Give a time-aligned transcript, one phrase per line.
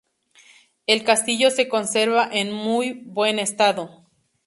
[0.87, 4.07] El castillo se conserva en muy buen estado.